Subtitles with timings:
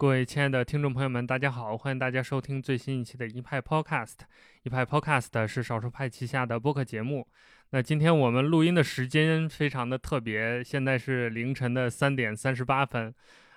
[0.00, 1.76] 各位亲爱的听众朋友们，大家好！
[1.76, 4.14] 欢迎大家收听最新一期的一派 Podcast。
[4.62, 7.28] 一派 Podcast 是少数派旗下的播客节目。
[7.68, 13.14] 那今天我们录音的时间非常的特别，现在是凌晨的三点三十八分。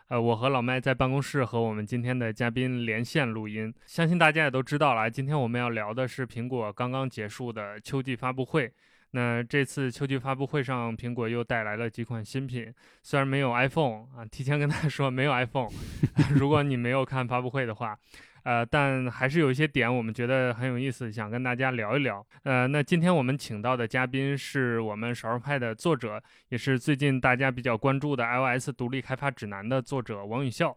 [0.09, 3.73] 呃，我和老麦在办公室和我们今天的嘉宾连线录音。
[3.85, 8.69] 相信大家也都知道了，今天我们要聊的是苹果刚刚结束的秋季发布会。
[9.15, 15.69] 那这次秋季发布会上，苹果又带来了几款新品，虽然没有 iPhone 啊，提前跟大家说没有 iPhone。
[16.33, 17.95] 如果你没有看发布会的话，
[18.41, 22.25] 呃，但还是有一些点我们觉得很有意思，想跟大家聊一聊。
[22.41, 26.19] 呃，那今天我们请到的嘉宾是我们少数派的作者，
[26.49, 30.75] 也是最近大家比较关注的 iOS 独立开发指南的作者王宇笑。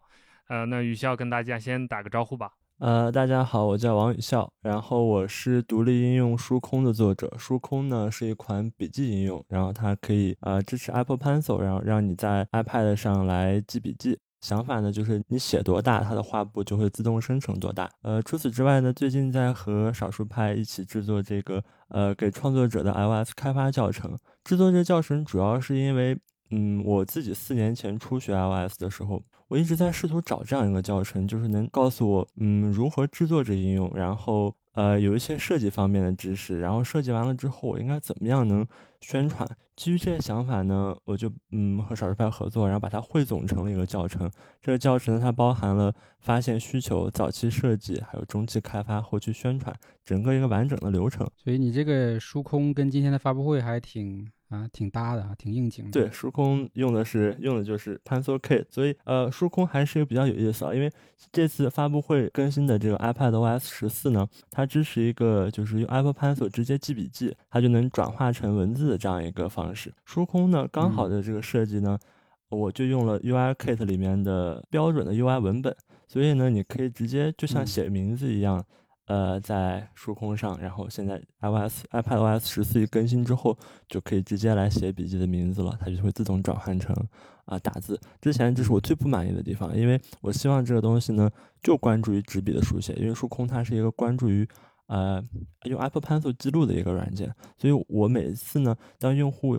[0.48, 2.52] 呃，那宇笑跟大家先打个招呼吧。
[2.78, 7.32] 呃，大家好，我叫王宇笑，然后我是独立应用书空的作者。
[7.38, 14.18] 书空呢是一款笔记应用，然后它可以呃支持 Apple Pencil，然后让你在 iPad 上来记笔记。
[14.42, 17.88] 想法呢就是你写多大，它的画布就会自动生成多大。
[18.02, 24.14] 呃，除此之外呢，最近在和少数派一起制作这个呃给创作者的 iOS 开发教程。
[24.44, 26.16] 制作这教程主要是因为，
[26.50, 29.22] 嗯，我自己四年前初学 iOS 的时候。
[29.48, 38.66] 我一直在试图找这样一个教程，就是能告诉我，嗯，如何制作这应用，然后，呃，有一些设计方面的知识，然后设计完了之后，我应该怎么样能
[39.00, 39.48] 宣传？
[39.76, 44.28] 基于这些想法呢，我就，嗯，和少数派合作，然后把它汇总成了一个教程。
[44.60, 49.72] 这个教程呢它包含了发现需求、早期设计，还有中期开发、后期宣传，
[50.04, 51.24] 整个一个完整的流程。
[51.36, 54.28] 所以你这个书空跟今天的发布会还挺。
[54.48, 55.90] 啊，挺搭的啊，挺应景的。
[55.90, 60.72] 对，数空用的是用的就是 Pencil Kit，所以呃，数空还是一个比较有意思啊。
[60.72, 60.90] 因为
[61.32, 69.92] 这次发布会更新的这个 iPad OS 十四呢，它支持一个就是用 Apple Pencil 直接记笔记，它就能转化成文字的这样一个方式。
[70.04, 71.98] 数空呢，刚好的这个设计呢，
[72.48, 75.74] 我就用了 UI Kit 里面的标准的 UI 文本，
[76.06, 78.64] 所以呢，你可以直接就像写名字一样。
[79.06, 83.56] 呃，在数空上，然后现在 iOS iPad OS 十四一更新之后，
[83.88, 86.92] 就可以直接来写笔记的名字了，它就会自动转换成
[87.44, 88.00] 啊打字。
[88.20, 91.30] 之前这是我最不满意的地方，因为我希望这个东西呢
[91.62, 94.44] 就关注于纸笔的书写，因为数空它是一个关注于
[94.88, 95.22] 呃
[95.66, 99.56] 用 Apple Pencil 记录的一个软件，所以我每次呢当用户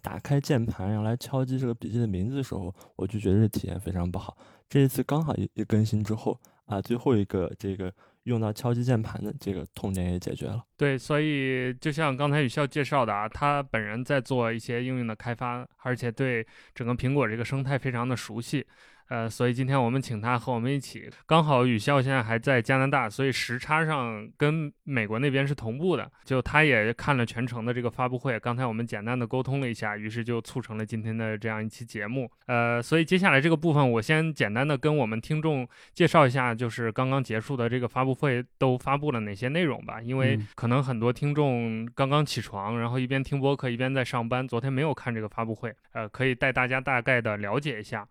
[0.00, 4.38] 打开键盘然后来敲击这个笔记的名字的时候，我就觉得这体验非常不好。
[4.70, 7.92] 这一次刚好一一更新之后啊，最后一个这个。
[8.26, 10.62] 用到敲击键盘的这个痛点也解决了。
[10.76, 18.66] 对，所以就像刚才雨校介绍的啊，他本人在做一些应用的开发，而且对整个苹果这个生态非常的熟悉。
[19.08, 26.10] 呃，所以今天我们请他和我们一起，刚好雨潇现在还在加拿大，所以时差上跟美国那边是同步的。
[26.24, 32.30] 就他也看了全程的这个发布会，刚才我们简单的沟通了一下，于是就促成了今天的这样一期节目。
[32.46, 40.00] 呃，所以接下来这个部分，我先简单的跟我们听众介绍一下，就是刚刚结束的这个发布会都发布了哪些内容吧。
[40.02, 48.06] 因为可能很多听众刚刚起床，然后一边听播客一边在上班，昨天没有看这个发布会，呃，可以带大家大概的了解一下。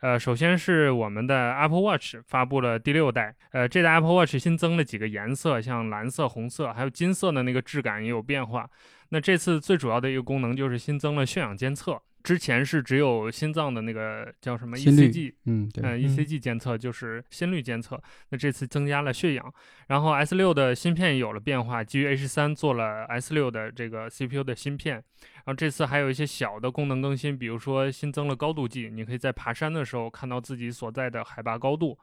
[0.00, 8.68] 呃，首先是我们的 Apple Watch 发布了第六代，呃，这代 Apple Watch 新增了几个颜色，像蓝色、红色，还有金色的那个质感也有变化。
[9.10, 12.00] 那这次最主要的一个功能就是新增了血氧监测。
[12.22, 18.00] 之前是只有心脏的那个叫什么 ECG，嗯，对，嗯，ECG 监测就是心率监测。
[18.28, 19.52] 那这次增加了血氧，
[19.88, 25.02] 然后 S 六的芯片有了变化，基于 H 三做了 S 六的这个 CPU 的芯片。
[25.44, 31.98] 然后这次还有一些小的功能更新，比如说新增了高度计，你可以在爬山的时候看到自己所在的海拔高度。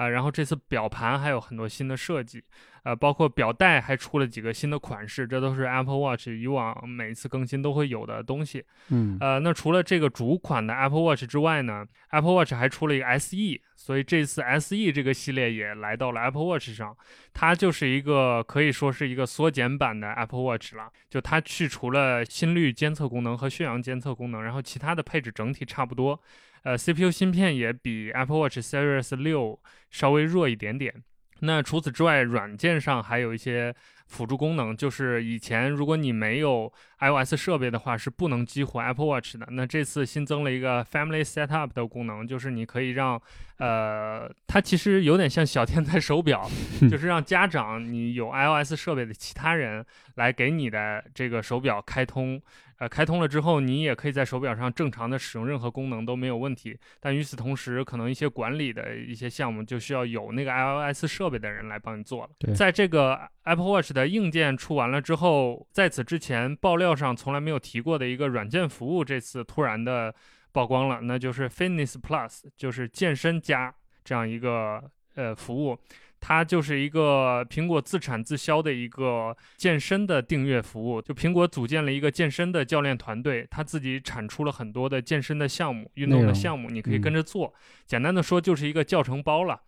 [0.00, 2.42] 啊，然后这次表盘还有很多新的设计，
[2.84, 8.64] 呃，包括表带还出了几个新的款式，这都是 Apple Watch 以往每次更新都会有的东西。
[8.88, 16.96] 嗯，呃，那除了这个主款的 Apple Watch 之外呢，Apple Watch 还出了一个 SE，所以这次 SE 这个系列也来到了 Apple Watch 上，
[17.34, 26.18] 它就是一个可以说是一个缩减版的 Apple Watch 了，就它去除了心率监测功能和血氧监测功能，然后其他的配置整体差不多。
[26.62, 29.58] 呃，CPU 芯片也比 Apple Watch Series 六
[29.90, 30.94] 稍微弱一点点。
[31.42, 33.74] 那除此之外，软件上还有一些
[34.06, 39.48] 辅助功能，就是以前如果你没有 iOS 设备的话，是不能激活 Apple Watch 的。
[39.52, 43.18] 那这次新增了一个 Family Setup 的功能，就是你可以让，
[43.56, 46.46] 呃，它其实有点像小天才手表，
[46.90, 49.82] 就是让家长你有 iOS 设备的其他人
[50.16, 52.38] 来给你的这个手表开通。
[52.80, 56.74] 呃，开通了之后，你也可以在手表上正常的使用任何功能都没有问题。
[56.98, 62.54] 但与此同时，可能一些管理的一些项目就需要有那个 iOS 设备的人来帮你做了。
[62.54, 70.14] 在这个 Apple Watch 的硬件出完了之后，在此之前爆料上从来没有提过的一个软件服务，这次突然的
[70.52, 73.74] 曝光了，那就是 Fitness Plus，就是健身加。
[74.02, 74.82] 这样一个
[75.16, 75.78] 呃服务。
[76.20, 87.52] 它就是一个苹果自产自销的一个健身的订阅服务，就苹果组建了一个健身的教练团队，他自己产出了很多的健身的项目、运动的项目，你可以跟着做。
[87.86, 89.58] 简单的说，就是一个教程包了。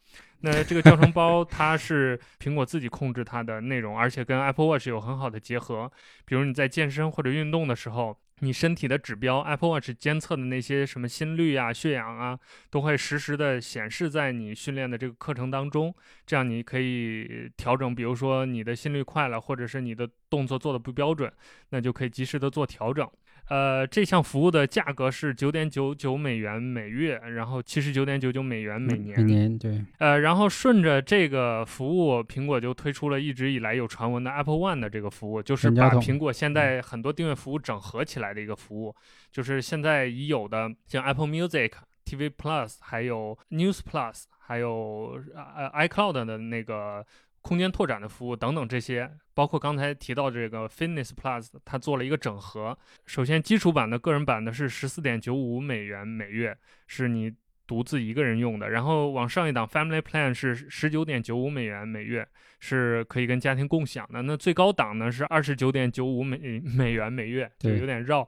[0.41, 5.91] 那这个教程包它是苹果自己控制它的内容，而且跟 Apple Watch 有很好的结合。
[6.25, 8.17] 比如你在健身或者运动的时候。
[8.45, 12.37] 你身体的指标，Apple Watch 监测的那些什么心率啊、血氧啊，
[12.71, 15.95] 都会实时的显示在你训练的这个课程当中。
[16.27, 21.33] 这样你可以调整，比如说你的心率快了，或者是你的动作做的不标准，
[21.69, 23.09] 那就可以及时的做调整。
[23.49, 29.19] 呃，这项服务的价格是九点九九美元每月，然后七十九点九九美元每年。
[29.21, 29.85] 每年对。
[29.99, 38.95] 呃，然后顺着这个服务，苹果就推出了一直以来有传闻的 Apple One 的这个服务，就是把苹果现在很多订阅服务整合起来的一个服务，
[39.31, 41.73] 就是现在已有的像 Apple Music、
[42.07, 47.05] TV Plus、还有 News Plus、还有呃 iCloud 的那个。
[47.43, 52.79] 空间拓展的服务等等这些，包括刚才提到这个 Fitness Plus，它做了一个整合。
[53.05, 56.57] 首先，基础版的个人版的是十四点九五美元每月，
[56.87, 57.35] 是你
[57.67, 58.71] 独自一个人用的。
[58.71, 62.27] 然后往上一档 Family Plan 是十九点九五美元每月，
[62.61, 64.23] 是可以跟家庭共享的。
[64.23, 68.27] 那最高档呢是二十九点九五美美元每月，就有点绕。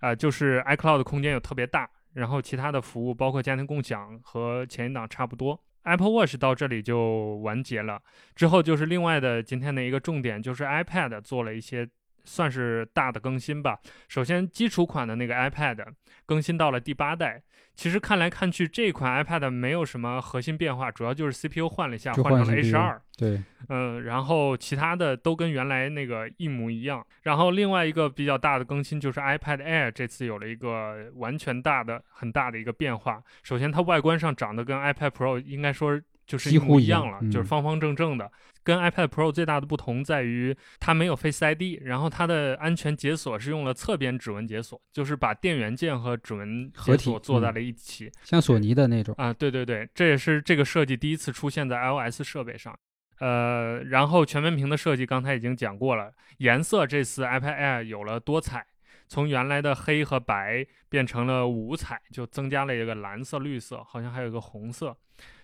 [0.00, 5.60] 啊，就是 iCloud 的空间有特别大，然后其他的服务包括家庭共享和前一档差不多。
[5.88, 8.00] Apple Watch 到这里就完结了，
[8.34, 11.88] 之后就是另外的今天的一个重点，就是 iPad 做了一些
[12.28, 13.78] 算是大的更新吧。
[14.06, 15.82] 首先，基础款的那个 iPad
[16.26, 17.42] 更新到了第八代。
[17.74, 23.00] 其实看来看去，这款 iPad 没有什么核心变化，主要就是 CPU 换了一下，换成了 A 十二。
[23.16, 27.06] 对，嗯，然后其他的都跟原来那个一模一样。
[27.22, 33.22] 然后另外一个比较大的更新就是 iPad Air 这次有了一个完全大的、很大的一个变化。
[33.44, 36.00] 首先，它外观上长得跟 iPad Pro 应该说。
[36.28, 38.30] 就是几乎一样了，就是方方正正的。
[38.62, 49.32] 跟 iPad Pro 最大的不同在于它没有 Face ID，然后它的安全解锁是用了侧边指纹解锁，就是把电源键和指纹解锁做在了一起，像索尼的那种啊。
[49.32, 52.78] 对对对，这也是这个设计第一次出现在 iOS 设备上。
[53.20, 58.66] 呃，然后全面屏的设计刚才已经讲过了，颜色这次 iPad Air 有了多彩，
[59.08, 64.96] 从原来的黑和白变成了五彩，就增加了一个蓝色、绿色，好像还有一个红色。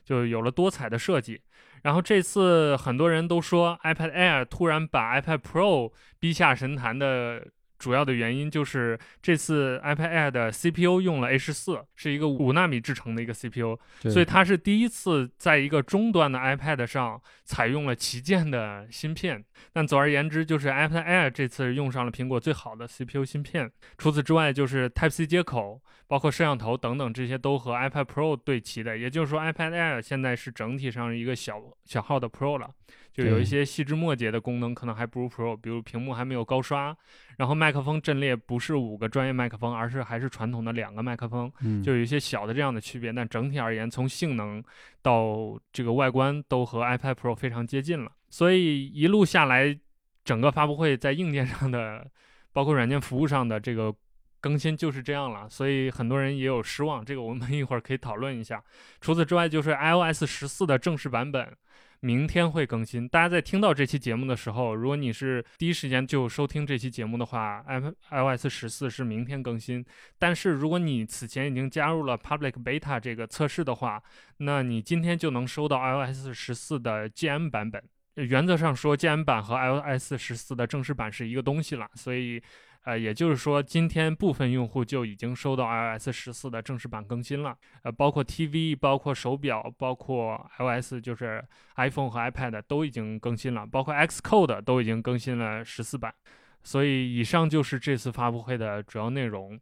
[0.04, 1.40] 就有了多彩的设计，
[1.82, 7.48] 然后这次很多人都说 iPad Air 突然把 iPad Pro 逼下神坛的。
[7.84, 13.78] 主要的原因就是这次 iPad Air 的 CPU 用了 A 十四，是一个五纳米制成的一个 CPU，
[14.08, 19.44] 所以它是第一次在一个中端的 iPad 上采用了旗舰的芯片。
[19.70, 23.70] 但总而言之，就是 iPad Air 这次用上了苹果最好的 CPU 芯片。
[23.98, 28.96] 除此之外，就是 Type C 接口，包括摄像头等等这些都和 iPad Pro 对齐的。
[28.96, 32.70] 也就是说，iPad Air 现在是整体上一个小小号的 Pro 了。
[33.12, 36.96] 就有一些细枝末节的功能，可能还不如 Pro，比如屏幕还没有高刷，
[37.36, 41.50] 然后麦克风阵列不是五个专业麦克风，而是还是传统的两个麦克风，
[41.82, 43.12] 就有一些小的这样的区别。
[43.12, 44.62] 但整体而言，从性能
[45.02, 48.10] 到这个外观都和 iPad Pro 非常接近了。
[48.30, 49.78] 所以一路下来，
[50.24, 52.06] 整个发布会在硬件上的，
[52.52, 53.94] 包括软件服务上的这个
[54.40, 55.48] 更新就是这样了。
[55.48, 58.62] 所以很多人也有失望，这个我们一会儿可以讨论一下。
[59.00, 61.56] 除此之外，就是 iOS 十四的正式版本。
[62.04, 63.08] 明天会更新。
[63.08, 67.80] 大家在听到这期节目的时候，如果你是第一时间就收听这期节目的话，i
[68.10, 69.82] iOS 十四是明天更新。
[70.18, 74.02] 但是如果你此前已经加入了 Public Beta 这个测试的话，
[74.36, 77.82] 那你今天就能收到 iOS 十四的 GM 版本。
[78.16, 82.42] 原则上说，GM 版和 iOS 十四的正式版是一个东西了，所以。
[82.84, 87.56] 呃，也就是说，今天部分用户就已经收到 iOS 十四的正式版更新了。
[87.82, 91.44] 呃，包括 TV、包括手表、包括 iOS，就是
[91.76, 96.14] iPhone 和 iPad 都已经更新了，包括 Xcode 都已经更新了十四版。
[96.62, 99.58] 所以，以上就是这次发布会的主要内容。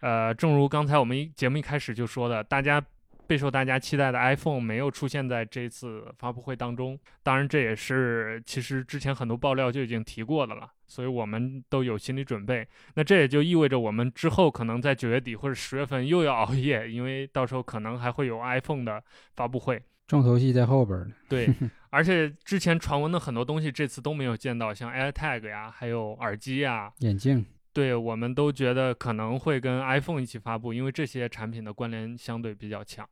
[0.00, 2.84] 呃，正如刚才我们一节目一开始就说的，大家。
[3.28, 12.66] 备受大家期待的 iPhone 没有出现在这次发布会当中，当然这也是其实之前很多爆料就已经提过的了，所以我们都有心理准备。
[12.94, 19.04] 那这也就意味着我们之后可能在九月底或者十月份又要熬夜，因为到时候可能还会有 iPhone 的
[19.36, 21.14] 发布会，重头戏在后边呢。
[21.28, 21.46] 对，
[21.90, 27.44] 而且之前传闻的很多东西这次都没有见到，像 AirTag 呀，还有耳机呀、眼镜。
[27.74, 33.06] 对，我们都觉得可能会跟 iPhone 一起发布，因为这些产品的关联相对比较强。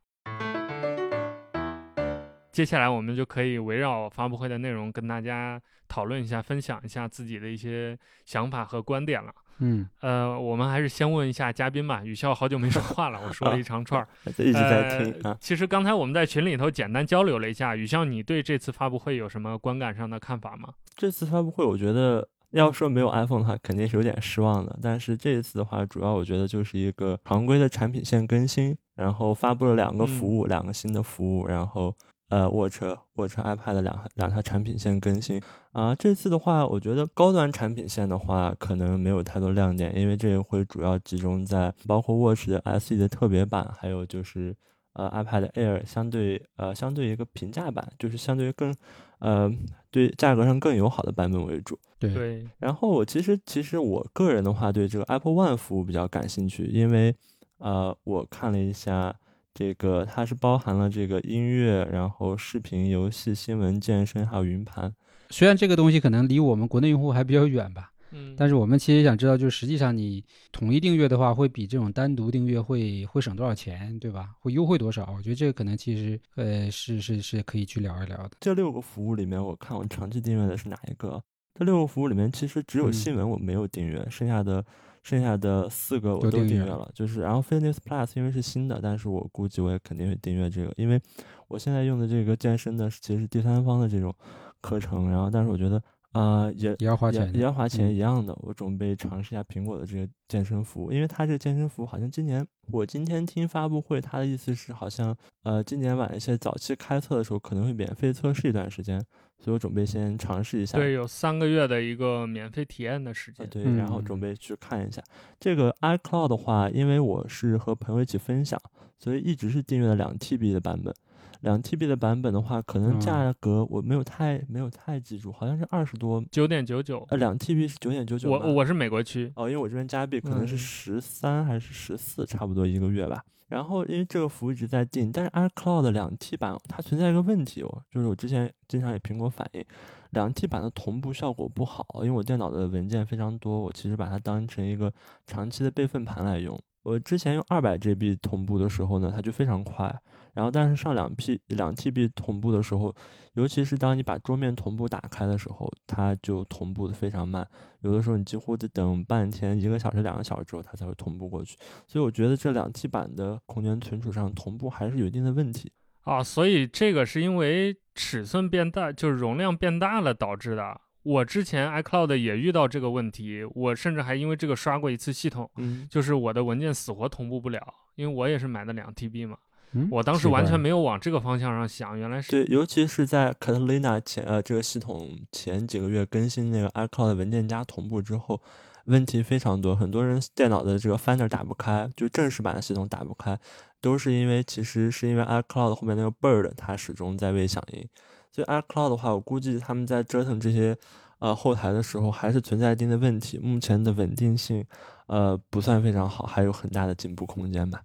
[2.57, 7.95] 接下来我们就可以围绕发布会的内容跟大家讨论一下，分享一下自己的一些
[8.25, 9.31] 想法和观点了。
[9.59, 12.03] 嗯，呃，我们还是先问一下嘉宾吧。
[12.03, 14.07] 雨笑好久没说话了，我说了一长串儿，
[14.39, 20.69] 一直在听其实刚才我们在群里头简单交流了一下，雨笑，你对这次发布会有什么观感上的看法吗？
[20.95, 24.79] 这次发布会，我觉得要说没有 iPhone 的话，肯定是有点失望的。
[24.81, 31.95] 但是这一次的话，主要我觉得就是一个常规的产品线更新，然后发布了两个服务，两个新的服务，然后
[32.29, 32.81] 呃，Watch
[33.15, 35.41] Watch iPad 的两两条产品线更新
[35.71, 35.95] 啊。
[35.95, 44.55] 这次的话，我觉得高端产品线的话，可能没有太多亮点，因为这个会主要集中在包括 Watch 的 SE 的特别版，还有就是。
[44.99, 48.75] 呃，iPad Air 相对呃相对一个平价版，就是相对于更
[49.19, 49.47] 呃
[49.91, 51.77] 对价格上更友好的版本为主。
[51.99, 57.15] 对对，然后我其实其实我个人的话，对这个 Apple One 服务比较感兴趣，因为
[57.59, 59.15] 呃我看了一下
[59.57, 64.93] 这个，它是包含了这个音乐，然后视频、游戏、新闻、健身，还有云盘。
[65.31, 74.29] 虽然这个东西可能离我们国内用户还比较远吧，嗯，但是我们其实想知道，就是实际上你统一订阅的话，会比这种单独订阅会会省多少钱，对吧？
[74.41, 75.11] 会优惠多少？
[75.17, 78.31] 我觉得这个可能其实呃是是是可以去聊一聊的。
[78.39, 81.19] 这六个服务里面，我看我长期订阅的是哪一个？
[81.55, 84.63] 这六个服务里面，其实只有嗯新闻我没有订阅，剩下的
[85.07, 86.91] 剩下的四个我都都订阅了阅。
[86.93, 91.01] 就是然后 Fitness Plus 因为是新的，但是我估计我也肯定会订阅这个，因为
[91.47, 94.13] 我现在用的这个健身的其实是第三方的这种
[94.59, 95.77] 课程，然后但是我觉得
[96.11, 98.37] 啊、呃也也要花钱，也要花钱嗯一样的。
[98.41, 109.01] 我准备尝试一下苹果的这个健身服务，因为它这个健身服务好像今年我今天听发布会，它的意思是好像呃今年晚一些早期开测的时候可能会免费测试一段时间，
[109.39, 110.77] 所以我准备先尝试一下。
[110.77, 113.63] 对，有三个月的一个免费体验的时呃间。
[113.63, 115.01] 对，然后嗯准备去看一下
[115.39, 118.59] 这个 iCloud 的话，因为我是和朋友一起分享，
[118.97, 120.93] 所以一直是订阅了两 TB 的版本。
[121.41, 128.29] 两 TB 的版本的话，可能嗯价格我没有太没有太记住，好像是二十多，九点九九，呃，两 TB 是九点九九。
[128.29, 133.23] 我我是美国区，哦，因为我这边加币可能是嗯十三还是十四，差不多一个月吧。
[133.47, 139.63] 然后因为这个服务一直在订，但是 iCloud 的两 T 版它存在一个问题哦，就是我之前经常给苹果反映，
[140.09, 144.91] 两 T 版的同步效果不好，因为我电脑的文件非常多，我其实把它当成一个
[145.25, 146.59] 长期的备份盘来用。
[146.87, 149.93] 我之前用二百 GB 同步的时候呢，它就非常快，
[150.33, 152.95] 然后但是上两 P 两 TB 同步的时候，
[153.33, 157.45] 尤其是当你把桌面同步打开的时候，它就同步的非常慢。
[157.81, 161.57] 有的时候你几乎得等半天、一个小时、两个小时之后，它才会同步过去。
[161.87, 165.69] 所以我觉得这两 T 版的空间存储上同步还是有一定的问题。
[166.03, 170.79] 啊，所以这个是因为尺寸变大，就是容量变大了导致的。
[171.07, 177.61] 我之前 iCloud 也遇到这个问题，我甚至还因为这个刷过一次系统，嗯，就是我的文件死活同步不了，
[177.95, 179.37] 因为我也是买的两 TB 嘛。
[179.71, 188.41] 嗯，我当时完全没有往这个方向上想，原来是对，尤其是在 Catalina 前呃这个系统前几个月更新那个 iCloud 文件夹同步之后，
[188.85, 193.37] 问题非常多，很多人电脑的这个 Finder 打不开，就正式版的系统打不开，
[193.81, 197.87] 都是因为其实是因为 iCloud 后面那个 Bird 它始终在未响应，
[198.31, 200.77] 所以 iCloud 的话，我估计他们在折腾这些
[201.19, 204.65] 呃后台的时候，还是存在一定的问题，目前的稳定性
[205.07, 207.81] 呃不算非常好，还有很大的进步空间吧。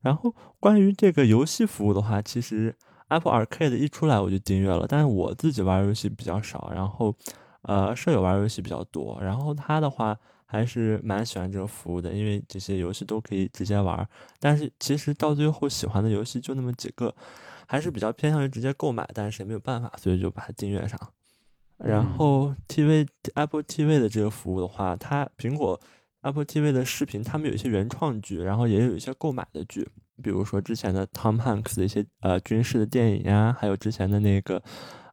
[0.00, 2.76] 然后关于这个游戏服务的话，其实
[3.08, 7.14] Apple Arcade 一出来我就订阅了，但是我自己玩游戏比较少，然后
[7.62, 14.06] 呃舍友玩游戏比较多，然后他的话还是蛮喜欢这个服务的，因为这些游戏都可以直接玩，
[14.38, 17.14] 但是其实到最后喜欢的游戏就那么几个，
[17.66, 20.98] 还是比较偏向于直接购买，但是也没有办法，所以就把它订阅上。
[21.78, 25.78] 然嗯后 TV Apple TV 的这个服务的话，它苹果
[26.22, 29.88] Apple TV 的视频，他们有一些原创剧，然后也有一些购买的剧，
[30.22, 34.62] 比如说之前的 Tom Hanks 的一些呃军事的电影呀，还有之前的那个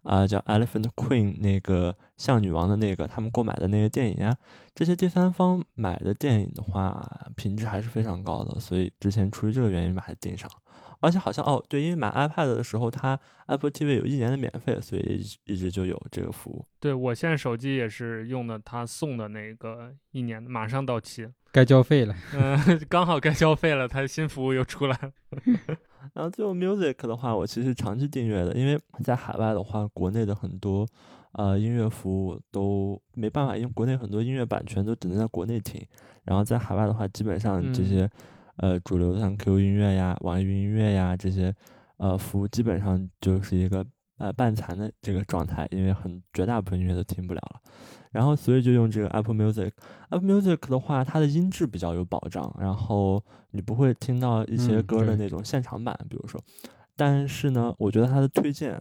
[0.04, 4.36] 啊、叫 Elephant Queen 那个象女王的那个他们购买的那个电影呀，
[4.74, 10.50] 这些第三方买的电影的话，品质还是非常高的，所以之前出于这个原因把它订上。
[11.02, 16.66] 而且好像哦，对，因为买 iPad 的时候，它 Apple TV 有一年的免费，所以一直一直就有这个服务。
[16.80, 22.16] 对我现在手机也是用的他送的那个一年的，马上到期，该交费了。
[22.34, 25.12] 嗯、 刚好该交费了，它新服务又出来了。
[26.14, 30.88] 然后最后 Music 的话，我其实长期订阅的，因为在海外的话，国内的很多
[31.34, 35.80] 呃音乐服务都没办法，因为国内很多音乐版权都只能在国内听，
[36.24, 38.10] 然后在海外的话，基本上这嗯些、
[38.58, 41.54] 呃主流的像 QQ 音乐呀、网易云音乐呀这些
[41.98, 43.86] 呃服务，基本上就是一个
[44.18, 47.62] 呃半残的这个状态，因为很绝大部分音乐都听不了了。
[48.12, 49.72] 然后所以就用这个 Apple Music。
[50.10, 56.42] Apple Music 的话，它的音质比较有保障，然后你不会听到一些嗯歌的那种现场版，比如说。
[56.98, 58.80] 但是呢，我觉得它的推荐，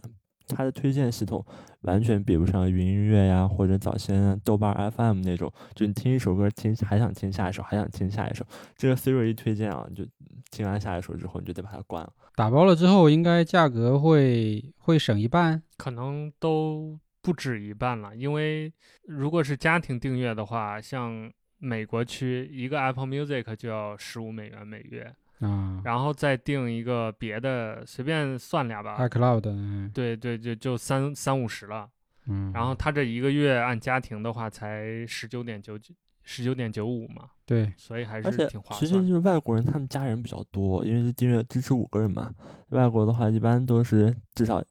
[0.53, 1.45] 它的推荐系统
[1.81, 8.45] 完全比不上云音乐呀，或者早先豆瓣 FM 那种，就你听一首歌听还想听下一首，还想听下一首。
[8.75, 10.05] 这个 Siri 一推荐啊，就
[10.51, 12.11] 听完下一首之后，你就得把它关了。
[12.35, 18.15] 打包了之后，应该价格会会省一半，可能都不止一半了。
[18.15, 18.71] 因为
[19.03, 25.13] 如果是家庭订阅的话，像美国区一个 Apple Music 就要十五美元每月。
[25.41, 28.97] 啊，然后再定一个别的，随便算俩吧。
[28.99, 31.89] iCloud，嗯，对对，就就三三五十了。
[32.27, 35.93] 嗯，然后他这一个月按家庭的话才十九点九九，
[36.23, 37.31] 十九点九五嘛。
[37.47, 38.93] 对，所以还是挺划算其实。
[39.07, 42.31] 就是外国人他们家人比较多，因为是订阅支持五个人嘛。
[42.69, 44.63] 外国的话一般都是至少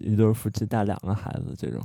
[0.00, 1.82] 一对夫妻带两个孩子这种，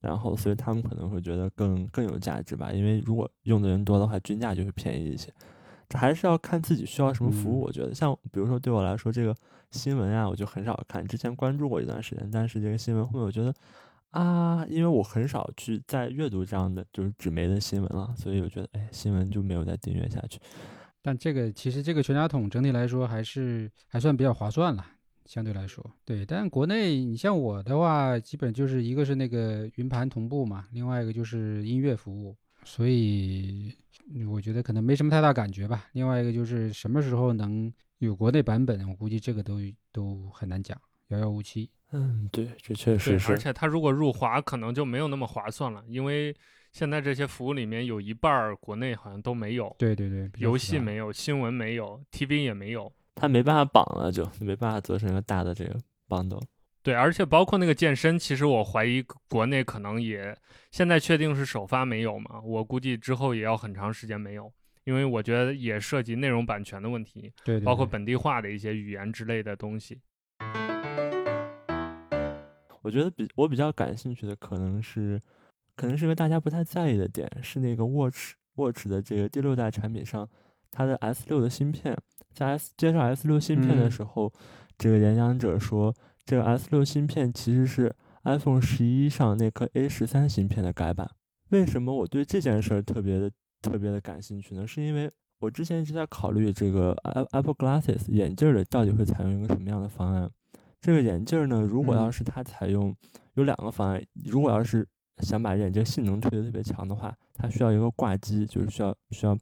[0.00, 2.72] 然后所以他们可能会觉得更更有价值吧。
[2.72, 5.32] 因为如果用的人多的话，均价就会便宜一些。
[5.88, 7.62] 这还是要看自己需要什么服务。
[7.62, 9.34] 嗯我觉得像比如说对我来说，这个
[9.70, 11.06] 新闻啊，我就很少看。
[11.06, 13.54] 之前关注过一段时间，但是这个新闻后面我觉得
[14.10, 20.38] 啊，因为我很少去再阅读这样的就是纸媒的新闻了，所以我觉得哎，新闻就没有再订阅下去。
[21.02, 24.84] 但这个其实这个全家桶整体来说还是还算比较划算了，
[25.26, 26.24] 相对来说，对。
[26.24, 32.36] 但国内你像我的话，基本就是一个是那个云盘同步嘛，另外一个就是音乐服务，
[32.68, 33.74] 所以
[34.14, 35.86] 嗯我觉得可能没什么太大感觉吧。
[35.92, 39.58] 另外一个就是什么时候能有国内版本，我估计这个都
[39.90, 41.70] 都很难讲，遥遥无期。
[41.92, 43.32] 嗯，对，这确实，是。
[43.32, 46.36] 而且它如果入华，可能就没有那么划算了，因为
[46.70, 52.92] 现在这些服务里面有一半儿国内好像都没有，对对对，游戏没有，新闻没有，TV 也没有。
[53.14, 56.42] 它没办法绑了就，没办法做成一个大的这个 bundle。
[56.88, 60.34] 对，而且包括那个健身，其实我怀疑国内可能也
[60.70, 64.50] 现在确定是首发没有嘛，我估计之后也要很长时间没有，
[64.84, 70.00] 因为我觉得也涉及内容版权的问题，对对包括本地化的一些语言之类的东西。
[72.80, 75.20] 我觉得比我比较感兴趣的可能是，
[75.76, 80.26] 可能是因为大家不太在意的点，是那个 Watch Watch 的这个第六代产品上，
[80.70, 81.94] 它的 S 六的芯片，
[82.32, 83.90] 在 S 介绍 S 六芯片的嗯。
[83.90, 84.32] 时候，
[84.78, 85.94] 这个演讲者说，
[86.28, 87.90] 这个 S 六芯片其实是
[88.24, 91.10] iPhone 十一上那颗 A 十三芯片的改版。
[91.48, 94.66] 为什么我对这件事儿特别的特别的感兴趣呢？
[94.66, 96.92] 是因为我之前一直在考虑这个
[97.32, 100.30] Apple Glasses 眼镜儿的到底会采用一个什么样的方案。
[100.82, 102.94] 这个眼镜儿呢，如果要嗯是它采用
[103.32, 104.86] 有两个方案，如果要是
[105.20, 109.34] 想把眼镜性能推得特别强的话，它需要一个挂机，就是需要需要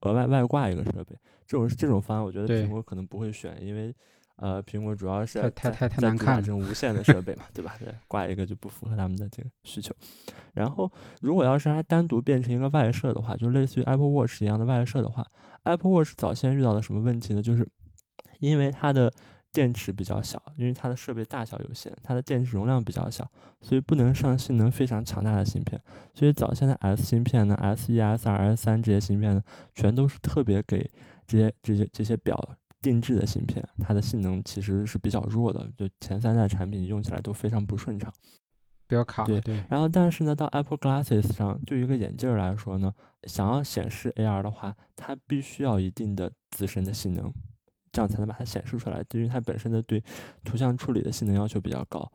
[0.00, 1.16] 额外外挂一个设备。
[1.46, 3.94] 这种这种方案，我觉得苹果可能不会选，因为
[4.36, 7.76] 呃，苹果主要是太难看这种无线的设备嘛，对吧？
[7.78, 9.94] 对，挂一个就不符合他们的这个需求。
[10.52, 15.26] 然后，如果要是它单独变成一个外设的话，就类似于 Apple Watch 一样的外设的话
[15.62, 17.40] ，Apple Watch 早先遇到了什么问题呢？
[17.40, 17.68] 就是
[18.40, 19.12] 因为它的
[19.52, 25.80] 电池比较小，因为它的设备大小有限，它的电池容量比较小，所以不能上性能非常强大的芯片。
[26.12, 29.42] 所以早先的 S 芯片呢，S 一、S 二、S 三这些芯片呢，
[29.74, 30.90] 全都是特别给
[31.24, 32.36] 这些这些这些表
[32.84, 38.12] 定制的芯片，它的性能其实是比较弱的，就前三代产品用起来都非常不顺畅。
[38.86, 42.92] 比较卡，对对然后，但是呢，到 Apple Glasses 上，就一个眼镜儿来说呢，
[43.24, 47.32] 想要显示 AR 的话，它必须要一定的自身的性能，
[47.90, 49.02] 这样才能把它显示出来。
[49.14, 50.04] 因为它本身的对
[50.44, 52.12] 图像处理的性能要求比较高。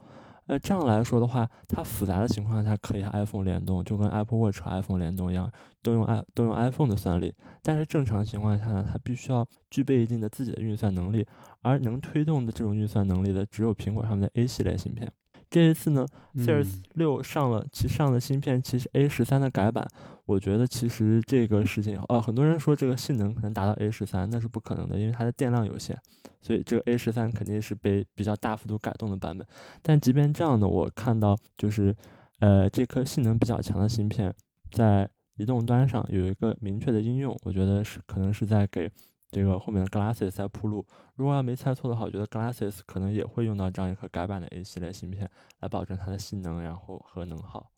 [0.51, 5.51] 那，这样来说的话，它复杂的情况下可以和 iPhone 联动，就跟 Apple Watch 和 iPhone 联动一样，
[5.83, 7.31] 都用 i 都用 iPhone 的算力。
[7.61, 11.23] 但是正常情况下呢，它必须要具备一定的自己的运算能力，
[11.61, 15.07] 而能推动的这种运算能力的，只有苹果上面的 A 系列芯片。
[15.49, 19.87] 这一次呢，Series 嗯六上了，其上的芯片其实 A 十三的改版，
[20.25, 25.97] 我觉得其实这个事情，呃，很多人说这个性能可能达到 A 十三，那是不可能的，因为它的电量有限，
[26.39, 29.47] 所以这个 A 十三肯定是被比较大幅度改动的版本。
[29.81, 31.95] 但即便这样呢，我看到就是，
[32.39, 34.31] 呃，这颗性能比较强的芯片
[34.71, 38.91] 在移动端上有一个明确的应用，我觉得是可能是在给
[39.29, 40.85] 这个后面的 Glasses 在铺路。
[41.15, 47.71] 如果要没猜错的话，我觉得 Glasses 可能也会用到这样一颗改版的 A 系列芯片，来保证它的性能，然后和能耗。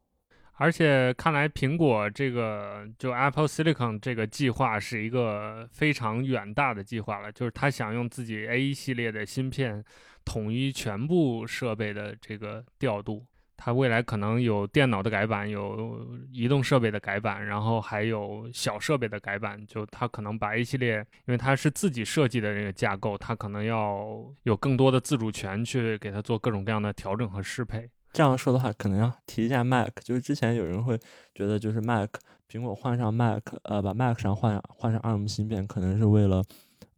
[0.53, 9.83] 而且看来苹果这个就 Apple Silicon 这个计划是一个非常远大的计划了，就是他想用自己 A 系列的芯片
[10.23, 13.25] 统一全部设备的这个调度。
[13.63, 19.63] 它未来可能有电脑的改版，有移动设备的改版，然后还有小设备的改版。
[19.67, 20.97] 就它可能把一系列，
[21.27, 24.03] 因为它是自己设计的这个架构，它可能要
[24.43, 27.87] 有更多的自主权去给它做各种各样的调整和适配。
[28.11, 30.97] 这样说的话，可能要提一下 Mac，就是之前有人会
[31.35, 32.09] 觉得，就是 Mac
[32.49, 36.43] 苹果换上 Mac，呃，把 Mac 上换换上 ARM 芯片，可能是为了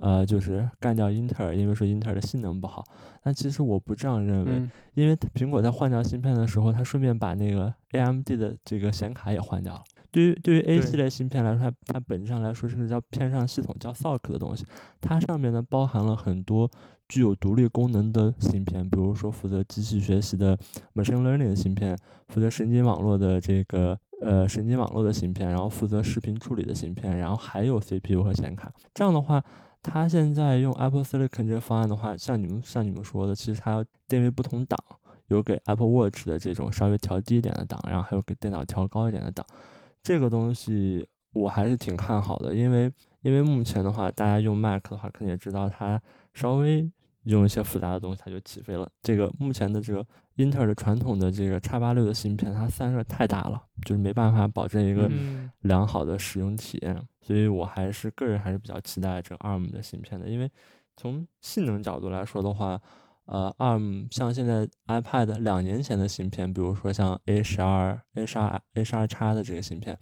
[0.03, 2.83] 呃，就是干掉英特尔，因为说英特尔的性能不好。
[3.23, 9.81] 但其实我不这样认为，嗯因为苹果在换掉芯片的时候，它顺便把那个 AMD 的这个显卡也换掉了。
[10.11, 14.65] 对于对于 A 系列芯片来说，它它本质上来说是个叫偏上系统，叫 SoC 的东西。
[14.99, 16.69] 它上面呢包含了很多
[17.07, 20.57] 具有独立功能的芯片，比如说负责机器学习的
[20.93, 28.71] machine learning 的芯片，负责神经网络的这个呃神经网络的芯片，然后负责视频处理的芯片，然后还有 CPU 和显卡。
[28.93, 29.43] 这样的话，
[29.83, 34.79] 它现在用 Apple Silicon 这个方案的话，像你们像你们说的，其实它要定位不同档，
[35.27, 39.45] 有给 Apple Watch 的这种稍微调低一点的档，然后还有给电脑调高一点的档。
[40.01, 42.91] 这个东西我还是挺看好的，因为
[43.21, 46.01] 因为目前的话，大家用 Mac 的话，肯定也知道它
[46.33, 46.89] 稍微
[47.23, 48.89] 用一些复杂的东西，它就起飞了。
[49.01, 60.49] 这个目前的这个英特尔的传统的这个叉八六的芯片，它散热太大了，就是没办法保证一个嗯良好的使用体验，所以我还是个人还是比较期待这个 ARM 的芯片的，因为
[60.97, 62.81] 从性能角度来说的话，
[63.25, 69.97] 呃，ARM 像现在 iPad 两年前的芯片，比如说像 A 十二、A 十二、A 十二叉的这个芯片，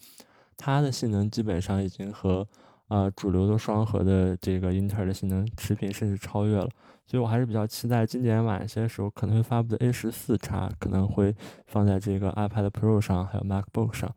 [0.55, 2.47] 它的性能基本上已经和
[2.87, 6.69] 呃主流的双核的这个英特尔的性能持平，甚至超越了。
[7.11, 11.35] 所以我还是比较期待今年晚些时候可能会发布的 A 十四叉可能会
[11.67, 14.15] 放在这个 iPad Pro 上，还有 MacBook 上。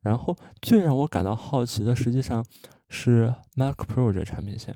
[0.00, 2.42] 然后最让我感到好奇的，实际上
[2.88, 4.74] 是 Mac Pro 这产品线，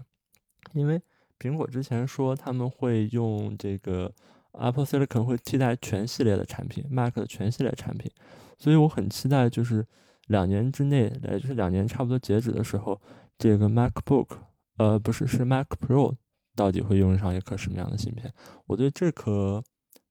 [0.74, 1.00] 因为
[1.38, 4.12] 苹果之前说他们会用这个
[4.52, 8.12] Apple Silicon 会替代全系列的产品，Mac 的全系列产品，
[8.58, 9.86] 所以我很期待，就是
[10.26, 13.00] 两年之内，也就是两年差不多截止的时候，
[13.38, 14.36] 这个 MacBook，
[14.76, 16.14] 呃，不是是 Mac Pro
[16.54, 18.32] 到底会用上一颗什么样的芯片？
[18.66, 19.62] 我对这颗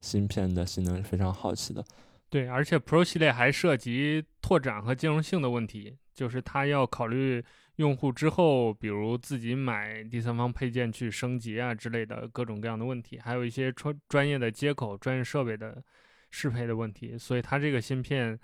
[0.02, 1.84] 芯片的性能是非常好奇的。
[2.30, 7.44] 对，而且 Pro 系列还涉及拓展和兼容性的问题，就是它要考虑
[7.76, 15.84] 用户之后，比如自己买第三方配件去升级啊之类的各种各样的问题，还有一些专专业的接口、专业设备的
[16.32, 17.16] 适配的问题。
[17.18, 18.40] 所以它这个芯片，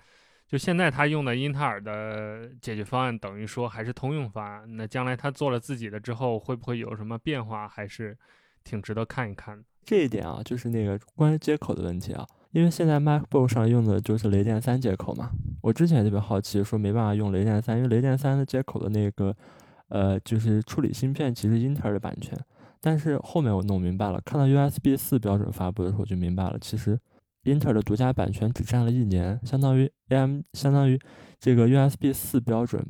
[0.50, 4.64] 就现在他用的英特尔的解决方案，等于说还是通用方案。
[4.76, 8.18] 那将来他做了自己的之后，会不会有什么变化，还是
[8.64, 9.62] 挺值得看一看的。
[9.84, 15.30] 这一点啊，就是那个关于接口的问题啊，因为现在 MacBook 上用的就是雷电三接口嘛。
[15.62, 19.32] 我之前特别好奇，说没办法用雷电三，因为雷电三的接口的那个，
[19.86, 22.36] 呃，就是处理芯片其实英特尔的版权。
[22.80, 26.98] 但是后面我弄明白了，看到 USB 四标准发布的时候就明白了，其实
[27.44, 30.98] 英特尔的独家版权只占了一年，相当于 AM 相当于
[31.38, 32.84] 这个 USB 四标准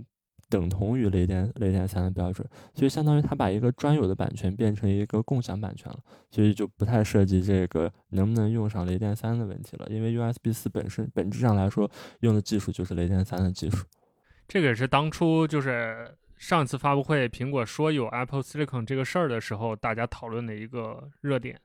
[0.48, 5.98] 等同于雷电雷电三的标准，所以相当于它把一个专有的版权变成一个共享版权了。
[6.30, 11.88] 所以就不太涉及这个能不能用上雷电三的问题了，因为 USB 四本身本质上来说
[12.20, 13.86] 用的技术就是雷电三的技术。
[14.48, 21.60] 这个也是当初就是上次发布会苹果说有 Apple Silicon 这个事儿的时候，大家讨论的一个热点。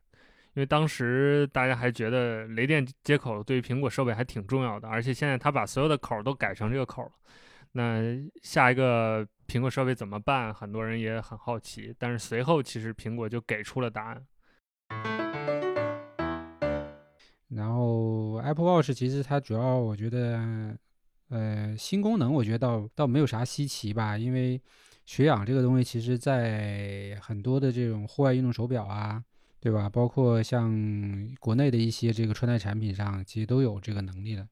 [0.55, 7.11] 因为当时大家还觉得雷电接口对于苹果设备还挺重要的，而且现在它把所有的口都改成这个口了。
[7.73, 8.01] 那
[8.41, 10.53] 下一个苹果设备怎么办？
[10.53, 11.93] 很多人也很好奇。
[11.99, 14.25] 但是随后其实苹果就给出了答案。
[17.49, 20.77] 然后 Apple Watch 其实它主要我觉得，
[21.27, 24.61] 呃，新功能我觉得倒倒没有啥稀奇吧，因为
[25.05, 29.21] 血氧这个东西其实在很多的这种户外运动手表啊，
[29.65, 29.89] 对吧？
[29.89, 30.69] 包括像
[31.39, 34.47] 国内的一些这个穿戴产品上，其实都有这个能力的。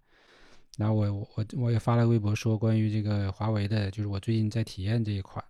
[0.76, 5.45] 然后我我我也发了微博说，关于这个华为的，就是我最近在体验这一款，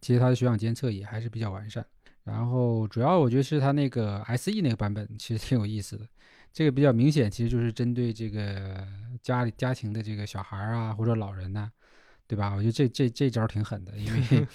[0.00, 1.86] 其实它的血氧监测也还是比较完善。
[2.24, 6.04] 然后主要我觉得是它那个 SE 那个版本其实挺有意思的，
[6.52, 8.84] 这个比较明显，其实就是针对这个
[9.22, 11.70] 家里家庭的这个小孩啊或者老人呐、
[12.28, 12.52] 对吧？
[12.54, 14.46] 我觉得这这这招挺狠的，因为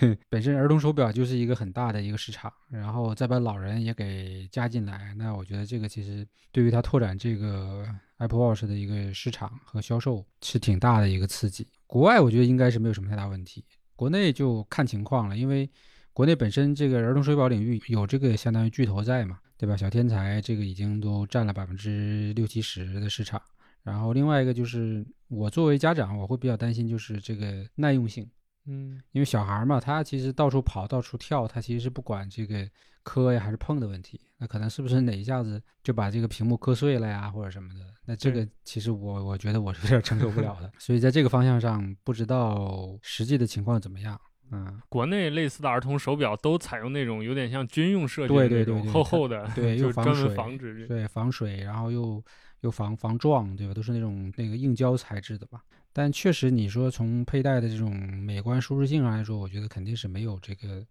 [0.30, 7.86] 本身儿童手表就是一个很大的一个市场，然后再把老人也给加进来，那我觉得这个其实对于它拓展这个
[8.18, 11.66] Apple Watch 的一个市场和销售是挺大的一个刺激。
[11.86, 13.64] 国外我觉得应该是没有什么太大问题，
[13.96, 15.68] 国内就看情况了，因为
[16.12, 19.76] 国内本身这个儿童手表领域有这个相当于巨头在嘛，对吧？
[19.76, 23.40] 小天才这个已经都占了百分之六七十的市场。
[23.84, 28.28] 然后另外一个就是我作为家长，我会比较担心就是这个耐用性，
[28.66, 32.68] 嗯，因为小孩儿嘛，他其实到处跑、到处跳，他其实是不管这个
[33.02, 34.20] 磕呀还是碰的问题。
[34.40, 37.80] 那可能是不是哪一下子就把这个屏幕磕碎了呀，或者什么的？
[38.06, 40.70] 那这个其实我我觉得我是有点承受不了的。
[40.78, 44.18] 所以在这个方向上，不知道实际的情况怎么样。
[44.50, 50.86] 嗯，国内类似的儿童手表都采用那种有点像军用设计的对对那种对厚厚的，对 就专门又防水防止。
[50.86, 52.24] 对，防水，然后又
[52.60, 53.74] 又防防撞，对吧？
[53.74, 55.62] 都是那种那个硬胶材质的吧。
[55.92, 60.86] 但确实，你说从佩戴的这种美观舒适性上来说，我觉得肯定是没有这个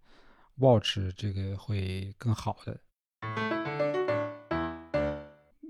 [0.56, 2.80] Watch 这个会更好的。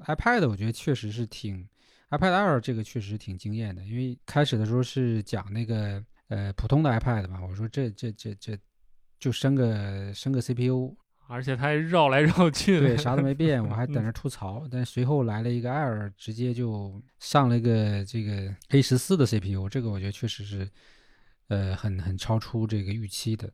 [0.07, 1.69] iPad 我觉得确实是挺
[2.11, 8.59] ，iPad Air 这个确实挺惊艳的，因为开始的时候是讲那个呃普通的 iPad 嘛，我说这这这这
[9.21, 10.97] 就升个升个 CPU，
[11.29, 14.67] 而且它还绕来绕去，对，啥都没变，我还 在那吐槽。
[14.71, 20.69] 但随后来了一个 Air，直接就上了一个这个 A 十四的 CPU，这个我觉得确实是
[21.49, 23.49] 呃很很超出这个预期的。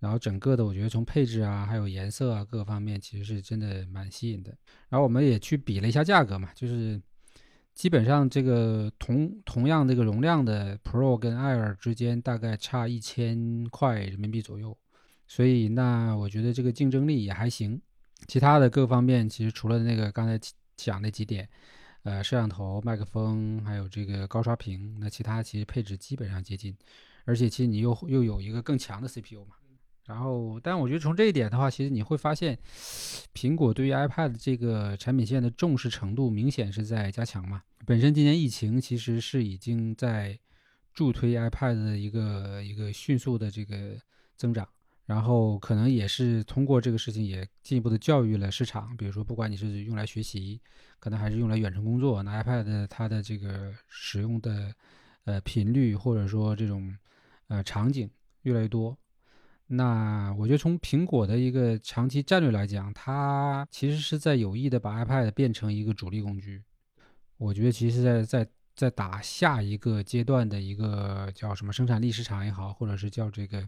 [0.00, 4.54] 然后整个的，我觉得从配置啊，还有颜色啊，各个方面其实是真的蛮吸引的。
[4.88, 7.00] 然后我们也去比了一下价格嘛，就是
[7.74, 14.76] 基本上这个同同样这个容量的 Pro 跟 Air 之间大概差一千块人民币左右，
[15.28, 17.80] 所以那我觉得这个竞争力也还行。
[18.26, 20.36] 其他的各方面其实除了那个刚才
[20.76, 21.48] 讲那几点，
[22.02, 26.76] 呃，摄像头、麦克风，还有这个高刷屏，那其他其实配置基本上接近，
[27.24, 29.54] 而且其实你又又有一个更强的 CPU 嘛。
[30.06, 32.58] 然后，但我觉得从这一点的话，其实你会发现，
[33.34, 37.62] 苹果对于 iPad 这个产品线的重视程度明显是在加强嘛。
[37.84, 40.38] 本身今年疫情其实是已经在
[40.94, 44.00] 助推 iPad 的一个一个迅速的这个
[44.34, 44.66] 增长，
[45.08, 48.94] 然后可能也是通过这个事情也进一步的教育了市场。
[48.98, 50.60] 比如说，不管你是用来学习，
[51.00, 54.74] 可能还是用来远程工作，那 iPad 它的这个使用的
[55.24, 56.94] 呃频率或者说这种
[57.46, 58.10] 呃场景
[58.42, 58.94] 越来越多。
[59.68, 66.62] 那我觉得从苹果的一个长期战略来讲，它其实是在有意的把 iPad 变成一个主力工具。
[67.38, 73.66] 我觉得其实在在在打下一个阶段的一个叫什么生产力市场也好，或者是叫这个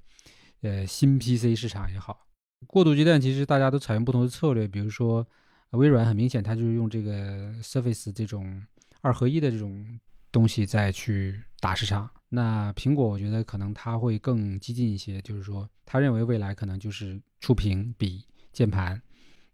[0.63, 2.27] 呃新 PC 市场也好。
[2.67, 5.27] 过渡阶段其实大家都采用不同的策略，比如说
[5.71, 8.63] 微软很明显它就是用这个 Surface 这种
[9.01, 9.99] 二合一的这种
[10.31, 12.11] 东西再去打市场。
[12.29, 19.01] 那苹果我觉得可能它会更激进一些，就是说，他认为未来可能就是触屏、笔、键盘，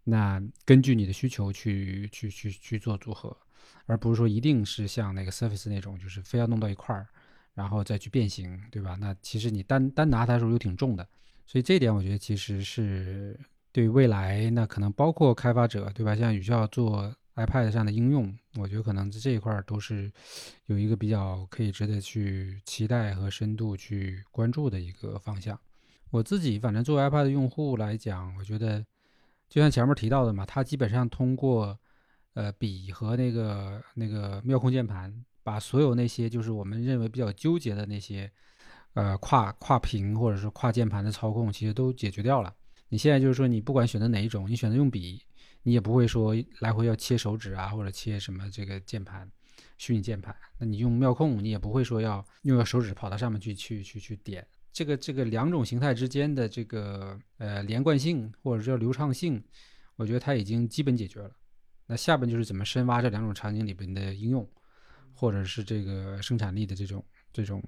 [0.04, 3.34] 那根据你的需求去去去去做组合，
[3.86, 7.08] 而不是说一定是像那个 Surface 那种，就是非要弄到一块儿，
[7.56, 8.96] 然后再去变形，对吧？
[9.00, 11.04] 那其实你单单拿它的时候又挺重的，
[11.44, 13.36] 所以这点我觉得其实是
[13.72, 16.14] 对未来，那可能包括开发者，对吧？
[16.14, 17.12] 像宇校做。
[17.36, 20.10] iPad 上的应用，我觉得可能在这一块都是
[20.68, 25.60] 有一个比较可以值得去期待和深度去关注的一个方向。
[26.08, 28.82] 我自己反正作为 iPad 用户来讲，我觉得
[29.50, 31.78] 就像前面提到的嘛，它基本上通过
[32.32, 35.12] 呃笔和那个那个妙控键盘，
[35.46, 38.28] 把所有那些就是我们认为比较纠结的那些
[38.94, 42.52] 呃跨跨屏或者是跨键盘的操控，其实都解决掉了。
[42.88, 45.22] 你现在就是说，你不管选择哪一种，你选择用笔。
[45.62, 49.28] 你也不会说来回要切手指啊，或者切什么这个键盘，
[49.78, 50.34] 虚拟键盘。
[50.58, 54.46] 那你用妙控，你也不会说要用手指跑到上面去去去去点。
[54.72, 59.42] 这个这个两种形态之间的这个呃连贯性或者叫流畅性，
[59.96, 61.32] 我觉得它已经基本解决了。
[61.88, 64.48] 那下边就是怎么深挖这两种场景里边的应用，
[65.16, 67.62] 或者是这个生产力的这种这种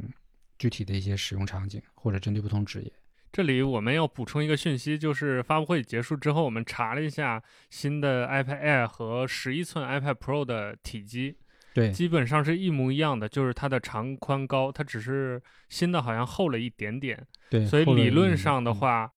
[0.58, 2.92] 具体的一些使用场景，或者针对不同职业。
[3.32, 11.36] 这里我们要补充一个讯息，就是发布会结束之后，我们查了一下新的 iPad Air 和十一寸 iPad Pro 的体积，
[11.72, 19.12] 对，基本上是一模一样的，就是它的长宽高，它只是新的好像厚了一点点，对，所以理论上的话。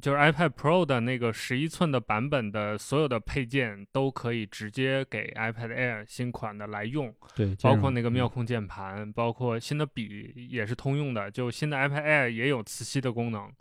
[0.00, 11.30] 就是 iPad Pro 的那个十一寸的版本的所有的配件都可以直接给 iPad Air 新款的来用，对，包括那个妙控键盘，包括新的笔也是通用的。
[11.30, 13.52] 就新的 iPad Air 也有磁吸的功能，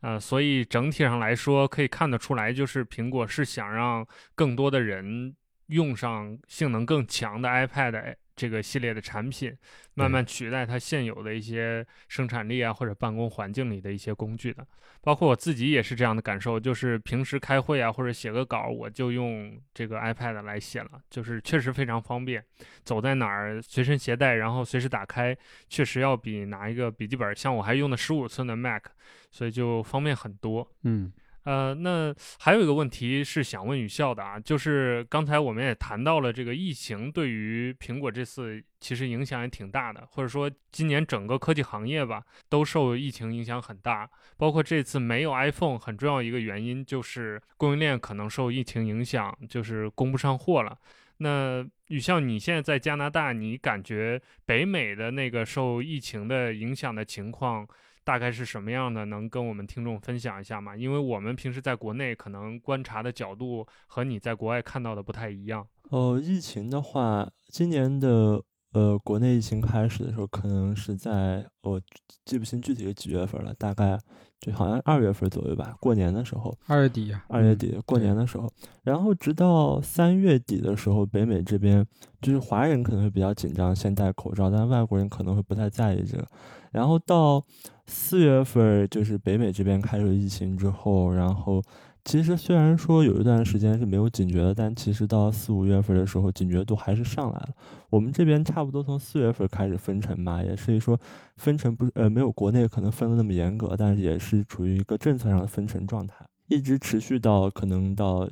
[0.00, 8.16] 呃，所以整体上来说可以看得出来，就是苹果是想让更多的人用上性能更强的 iPad。
[8.36, 9.56] 这个系列的产品
[9.94, 14.66] 慢慢取代它现有的一些生产力啊，或者办公环境里的一些工具的，
[15.00, 22.44] 包括我自己也是这样的感受，就是平时开会啊或者写个稿，我就用这个 iPad 来写了，就是确实非常方便，
[22.82, 25.36] 走在哪儿随身携带，然后随时打开，
[25.68, 28.82] 确实要比拿一个笔记本，像我还用的十五寸的 Mac，
[29.30, 30.68] 所以就方便很多。
[30.82, 31.12] 嗯。
[31.44, 50.78] 呃，那还有一个问题是想问雨校的啊，就是刚才我们也谈到了这个疫情对于苹果这次其实影响也挺大的，或者说今年整个科技行业吧都受疫情影响很大，包括这次没有 iPhone 很重要一个原因就是供应链可能受疫情影响，就是供不上货了。
[51.18, 57.68] 那雨校，你现在在加拿大，你感觉北美的那个受疫情的影响的情况？
[58.04, 59.06] 大概是什么样的？
[59.06, 60.76] 能跟我们听众分享一下吗？
[60.76, 65.66] 因为我们平时在国内可能观察的角度和你在国外看到的不太一样。
[65.90, 71.80] 呃，疫情的话，今年的呃国内疫情开始的时候，可能是在我
[72.24, 73.98] 记不清具体是几月份了，大概。
[74.44, 78.52] 就好像二月份左右吧，过年的时候，二月底呀，二月底过年的时候，
[78.82, 81.86] 然后直到三月底的时候，北美这边
[82.20, 86.26] 就是华人可能会比较紧张，先戴口罩，但外国人可能会不太在意这个，
[86.72, 87.42] 然后到
[87.86, 91.62] 四月份，就是北美这边开始疫情之后，然后。
[92.04, 97.48] 其实虽然说有一段时间是没有警觉的，但其实到四五月份的时候，警觉度还是上来了。
[97.88, 101.00] 我们这边差不多从四月份开始分成嘛，也是说
[101.36, 108.28] 分成不呃没有国内可能分的那么严格，但是也是处于一个政策上的分成状态，一直持续到可能到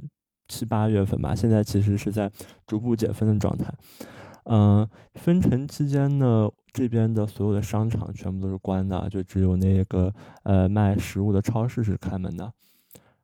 [0.48, 1.34] 七八月份吧。
[1.34, 2.30] 现在其实是在
[2.66, 3.72] 逐步解封的状态。
[4.44, 12.52] 嗯，分成期间呢，这边的所有的商场全部都是关的，就只有那个呃卖食物的超市是开门的。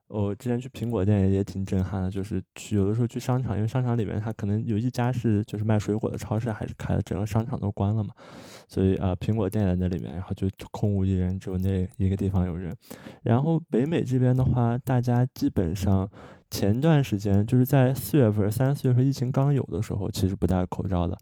[0.08, 8.14] 我之前去苹果店也挺震撼的，就是去有的时候去商场，因为商场里面它可能有一家是就是卖水果的超市还是开的，整个商场都关了嘛，
[8.68, 12.74] 所以啊苹果店在那里面，然后就空无一人，只有那一个地方有人。
[13.22, 16.08] 然后北美这边的话，大家基本上
[16.50, 21.18] 前段时间就是在四月份、三四月份疫情刚有的时候，其实不戴口罩的。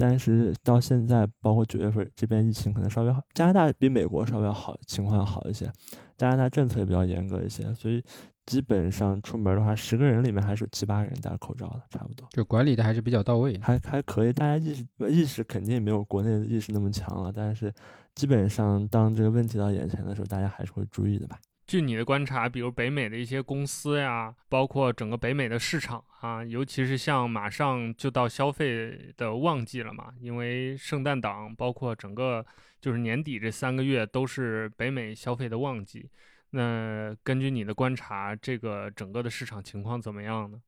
[0.00, 5.68] 但是到现在，包括九月份这边疫情可能稍微好，加拿大比美国稍微好，情况要好一些。
[6.16, 8.00] 加拿大政策也比较严格一些，所以
[8.48, 12.26] 基本上出门的话，十个人里面还是有七八个人戴口罩的，差不多。
[12.30, 14.32] 就管理的还是比较到位，还还可以。
[14.32, 17.70] 大家意识意识肯定没有国内的意识那么强了，但是
[18.14, 21.38] 基本上当这个问题到眼前的时候，大家还是会注意的吧。
[21.66, 32.46] 据你的观察，比如北美的一些公司呀，包括整个北美的市场啊，尤其是像马上就到消费的旺季了嘛，因为圣诞档，包括整个
[32.80, 36.08] 就是年底这三个月都是北美消费的旺季。
[36.50, 40.60] 那根据你的观察，这个整个的市场情况怎么样呢？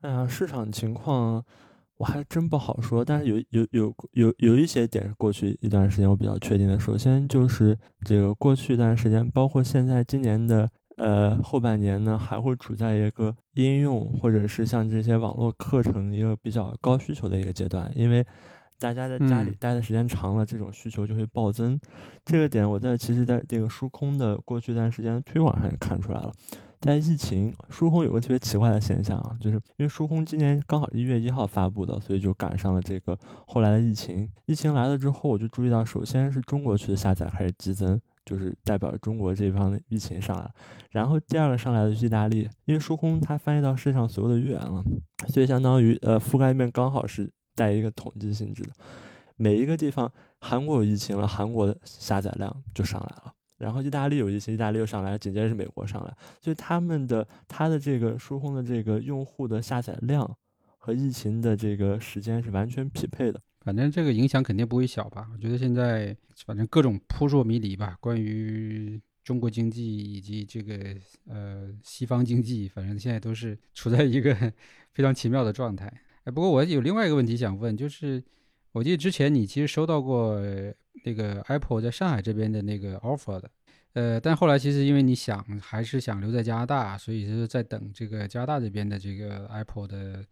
[0.00, 1.44] 哎呀，市场情况。
[1.96, 6.76] 我还真不好说，但是有有有有有一些点是过去一段时间我比较确定的。
[6.76, 18.26] 首先就是这个过去一段时间，包括现在今年的呃后半年呢，还会处在一个应用或者是像这些网络课程一个比较高需求的一个阶段，因为
[18.84, 21.80] 大家在家里待的时间长了，这种需求就会暴增。
[22.22, 26.30] 这个点我在其实在这个数空的过去一段时间推广上也看出来了。
[26.82, 34.28] 在疫情，疏空有个特别奇怪的现象啊，就是因为疏空今年刚好一月一号发布的，所以就赶上了这个后来的疫情。
[34.44, 40.50] 疫情来了之后，我就注意到，首先是中国区的下载开始激增，就是代表着中国这方的疫情上来了。
[40.90, 44.84] 然后第二个上来的是意大利，因为疏空它翻译到世界上所有的语言了，
[45.28, 48.70] 所以相当于呃覆盖面刚好是带一个统计性质的。
[49.36, 53.34] 每一个地方，韩国有疫情了，韩国的下载量就上来了。
[53.56, 60.36] 然后意大利有一些，意大利又上来，紧接着是美国上来，所以他们的它的这个疏空的这个用户的下载量
[60.76, 63.40] 和疫情的这个时间是完全匹配的。
[63.60, 65.28] 反正这个影响肯定不会小吧？
[65.32, 66.14] 我觉得现在
[66.44, 70.76] 反正各种扑朔迷离吧，关于中国经济以及这个
[71.26, 74.34] 呃西方经济，反正现在都是处在一个
[74.92, 75.90] 非常奇妙的状态。
[76.24, 78.22] 哎，不过我有另外一个问题想问，就是
[78.72, 80.40] 我记得之前你其实收到过。
[81.04, 83.50] 那个 Apple 在上海这边的那个 offer 的，
[83.92, 90.24] 呃，但后来其实因为你想还是想留在加拿大，所以就是在等这个加拿大这边的这个 Apple 的，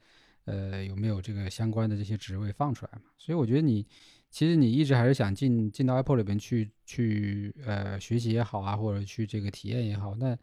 [0.46, 3.10] 呃，有没有这个相关的这些职位放出来嘛？
[3.18, 3.84] 所以我觉得你
[4.30, 10.14] 其实你一直还是想进进到 Apple 里边去去呃学习也好啊，或者去这个体验也好。
[10.14, 10.38] 那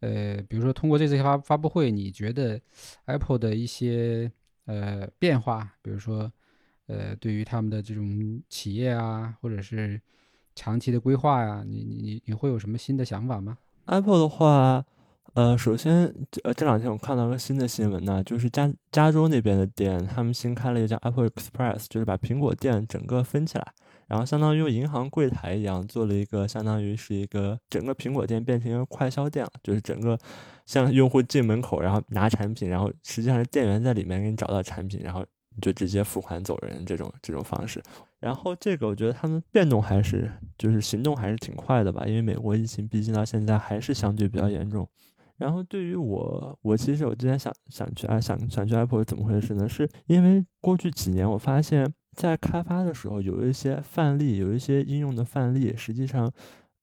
[0.00, 2.60] 呃，比如说通过这次发发布会，你觉得
[3.06, 4.30] Apple 的一些
[4.66, 6.32] 呃变化，比如说。
[6.88, 9.98] 呃，对于他们的这种企业啊，或者是
[10.54, 14.84] 长期的规划呀，你你你会有什么新的想法吗？Apple 的话，
[15.34, 23.72] 呃，首先，呃，这两天我看到个新的新闻呢，就是加加州那边的店，他们新开了一家 Apple Express，就是把苹果店整个分起来，
[24.08, 30.18] 然后相当于用银行柜台一样，做了一个相当于是一个整个苹果店变成一个快销店了，就是整个
[30.66, 35.26] 像用户进门口，然后拿产品，然后实际上是店员在里面给你找到产品，然后你。
[35.60, 37.78] 就直接付款走人这种这种方式，
[38.18, 44.88] 然后这个我觉得他们变动还是就是行动还是挺快的吧，因为美国疫情毕竟到现在还是相对比较严重。
[45.36, 49.68] 然后对于我，我其实我之前想想去啊想想去 Apple 是怎么回事呢？
[49.68, 51.86] 是因为过去几年我发现，
[52.16, 56.32] 在开发的时候有一些范例，有一些应用的范例，实际上，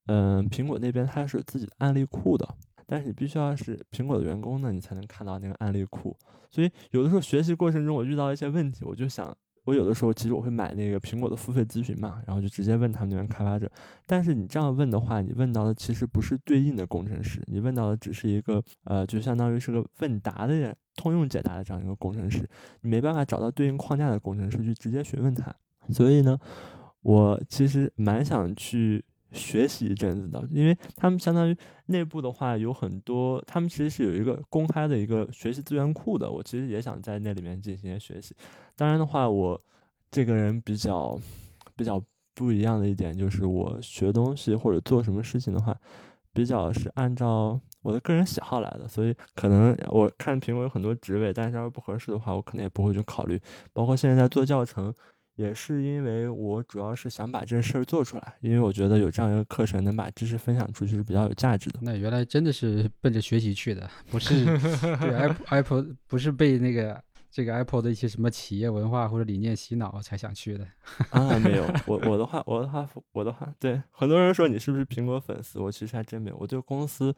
[0.06, 2.48] 嗯，苹果那边它是有自己的案例库的。
[2.90, 6.16] 但是你必须要是苹果的员工呢，你才能看到那个案例库。
[6.50, 9.32] 所以有的时候学习过程中，我遇到一些问题，我就想
[9.62, 13.70] 我有的时候其实我会买那个苹果的付费咨询嘛，然后就直接问他们那边开发者。
[14.06, 22.44] 但是你这样问的话，你问到的其实不是对应的工程师，你问到的只是一个呃，就相当于是个问答的人，通用解答的这样一个工程师，
[22.80, 25.54] 你没办法找到对应框架的工程师去直接询问他。
[25.90, 26.36] 所以呢，
[27.02, 29.04] 我其实蛮想去。
[29.32, 31.56] 学习一阵子的，因为他们相当于
[31.86, 36.30] 内部的话有很多，他们其实是有一个公开的一个学习资源库的。
[36.30, 38.34] 我其实也想在那里面进行学习。
[38.74, 39.60] 当然的话，我
[40.10, 41.18] 这个人比较
[41.76, 42.02] 比较
[42.34, 45.76] 不一样的一点就是，我学东西或者做什么事情的话，
[46.32, 48.88] 比较是按照我的个人喜好来的。
[48.88, 53.40] 所以可能我看苹果有很多职位，但是要是不合适的话，我可能也不会去考虑。
[53.72, 54.92] 包括现在在做教程。
[55.36, 61.78] 也是因为我主要是想把这事儿做出来，因为我觉得有这样一个课程能把知识分享出去是比较有价值的。
[61.82, 64.44] 那原来真的是奔着学习去的，不是
[65.00, 70.66] 对 Apple Apple 不是被那个这个 Apple 的一些什么企业文化或者理念洗脑才想去的
[71.10, 71.38] 啊？
[71.38, 75.58] 没有，我我的话我的话我的话，对很多人说你是不是苹果粉丝？
[75.58, 77.14] 我其实还真没有，我对公司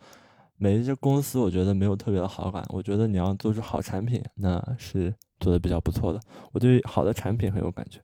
[0.57, 2.63] 每一家公司我觉得没有特别的好感。
[2.69, 5.13] 我觉得你要做出好产品，那是
[5.43, 6.21] 做的比较不错的。
[6.53, 8.01] 我对好的产品很有感觉。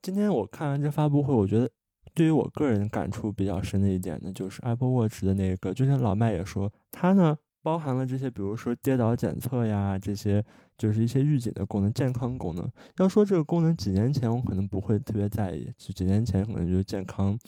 [0.00, 1.68] 今天我看完这发布会，我觉得
[2.14, 10.44] 对于我个人感触比较深的一点呢，就是 Apple Watch 的那个，就像老麦也说，它呢包含了这些，比如说跌倒检测呀，这些
[10.76, 12.70] 就是一些预警的功能、健康功能。
[12.98, 17.38] 要说这个功能，几年前我可能不会特别在意，就几年前可能就是健康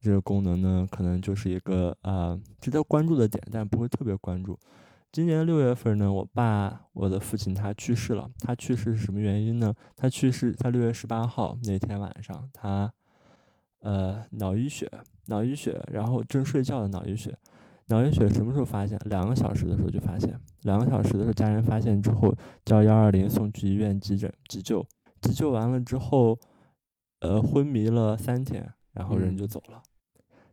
[0.00, 4.58] 这个功能呢，可能就是一个呃值得关注的点，但不会特别关注。
[5.12, 8.30] 今年六月份呢，我爸，我的父亲他去世了。
[8.38, 9.74] 他去世是什么原因呢？
[9.96, 12.92] 他去世他六月十八号那天晚上，他，
[13.80, 14.88] 呃，脑溢血，
[15.26, 17.36] 脑溢血，然后正睡觉的脑溢血。
[17.86, 18.96] 脑溢血什么时候发现？
[19.06, 20.38] 两个小时的时候就发现。
[20.62, 22.32] 两个小时的时候，家人发现之后
[22.64, 24.86] 叫幺二零送去医院急诊急救，
[25.20, 26.38] 急救完了之后，
[27.18, 29.82] 呃，昏迷了三天，然后人就走了。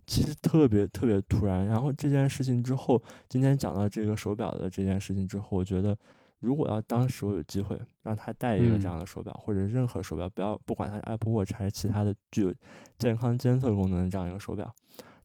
[0.08, 5.96] 其实特别特别突然，然后这件事情之后，今天讲到这个手表的这件事情之后，我觉得，
[6.40, 12.54] 如果要当时我有机会让他戴一个这样的手表，或者任何手表，不要不管它是 Apple Watch 还是其他的具有
[12.98, 14.74] 健康监测功能的这样一个手表，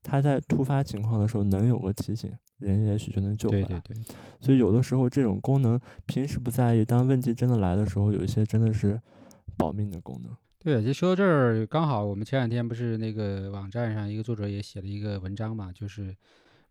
[0.02, 3.68] 它在突发情况的时候能有个提醒，人也许就能救回来。
[3.68, 4.14] 对对对。
[4.40, 9.00] 所以有的时候这种功能平时不在意，当问题真的来的时候，有一些真的是
[9.56, 10.36] 保命的功能。
[10.62, 16.16] 对，就说到这儿，刚好我们前两天不是那个网站上一个作者也写了一个文章嘛，就是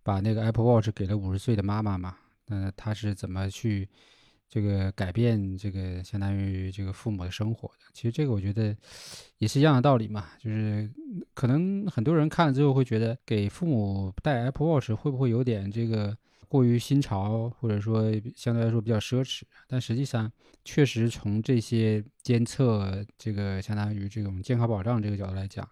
[0.01, 2.15] 把那个 Apple Watch 给了五十岁的妈妈嘛，
[2.47, 3.89] 那他是怎么去
[4.47, 7.85] 这个改变这个相当于这个父母的生活的？
[7.91, 8.73] 其实这个我觉得
[9.39, 10.89] 也是一样的道理嘛，就是
[11.33, 16.17] 可能很多人看了之后会觉得给父母戴 Apple Watch 会不会有点这个。
[16.51, 20.29] 过于新潮，或者说相对来说比较奢侈，但实际上
[20.65, 25.65] 确实从这些监测，这个相当于这种健康保障这个角度来讲，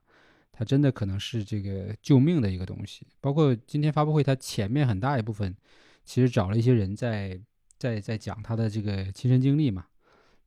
[0.54, 3.06] 它真的可能是这个救命的一个东西。
[3.20, 5.54] 包括今天发布会，它前面很大一部分
[6.06, 7.38] 其实找了一些人在
[7.78, 9.86] 在在讲他的这个亲身经历嘛，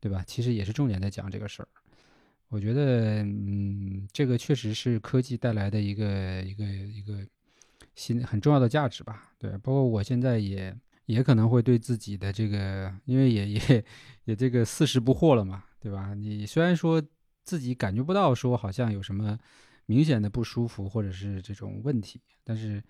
[0.01, 0.25] 对吧？
[0.27, 1.69] 其实也是重点在讲这个事儿。
[2.49, 7.19] 我觉得，嗯，这个确实是科技带来的一个一个一个。
[7.95, 10.75] 新很重要的价值吧，对，包括我现在也
[11.05, 13.85] 也可能会对自己的这个，因为也也
[14.25, 16.15] 也这个四十不惑了嘛，对吧？
[16.15, 17.03] 你虽然说
[17.45, 19.39] 自己感觉不到说好像有什么
[19.85, 22.83] 明显的不舒服或者是这种问题，但是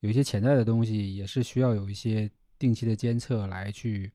[0.00, 4.12] 有一些潜在的东西也是需要有一些定期的监测来去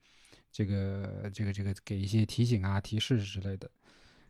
[0.51, 3.67] 这个这个这个给一些提醒啊、提示之类的。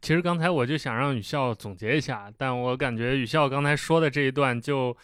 [0.01, 4.95] 其实刚才我就想让雨笑总结一下，但我感觉雨笑刚才说的这一段就。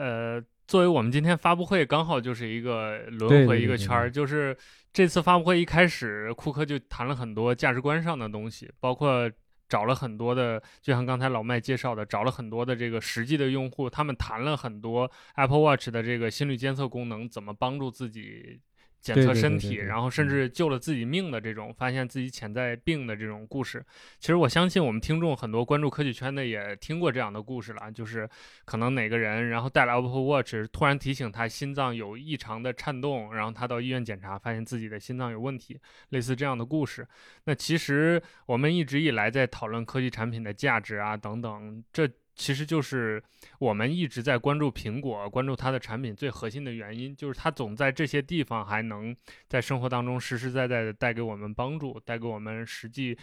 [0.00, 4.56] 呃，作为我们今天发布会，刚好就是一个轮回一个圈儿，就是
[4.94, 9.30] 这次发布会一开始，库克就谈了很多价值观上的东西，包括
[9.68, 18.58] 找了很多的，就像刚才老麦介绍的，找了很多的这个实际的用户，他们谈了很多 Apple Watch 的这个心率监测功能怎么帮助自己。
[19.00, 23.84] 检测身体，然后甚至救了自己命的这种，发现自己潜在病的这种故事，
[24.18, 28.28] 其实我相信我们听众很多关注科技圈的也听过这样的故事了，就是
[28.64, 35.80] 可能哪个人然后带了 Apple Watch，突然提醒他心脏有异常的颤动，然后他到医院检查，发现自己的心脏有问题，
[36.10, 37.06] 类似这样的故事。
[37.44, 42.06] 那其实我们一直以来在讨论科技产品的价值啊等等，这。
[42.40, 43.22] 其实就是
[43.58, 49.14] 我们一直在关注苹果，关注它的产品最核心的原因，就是它总在这些地方还能
[49.46, 53.14] 在生活当中实实在在的带给我们帮助，带给我们实际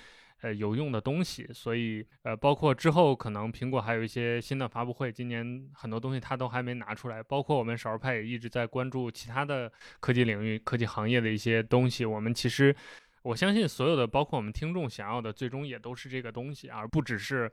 [0.41, 1.49] 呃有用的东西。
[1.51, 7.23] 所以呃，包括之后可能苹果还有一些新的发布会，今年很多东西它都还没拿出来。
[7.23, 12.05] 包括我们少儿派也一直在关注其他的科技领域、科技行业的一些东西。
[12.05, 12.75] 我们其实。
[13.23, 17.51] 我相信所有的，包括我们听众想要的，最终也都是这个东西，而不只是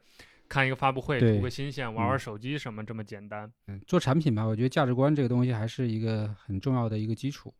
[0.48, 3.50] 看一个发布会、图个新鲜、玩玩嗯手机什么这么简单。
[3.66, 7.52] 嗯，做产品吧，我觉得价值观这个东西还是一个很重要的一个基础。